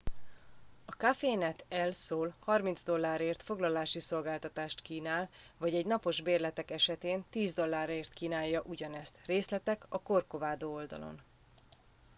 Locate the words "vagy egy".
5.57-5.85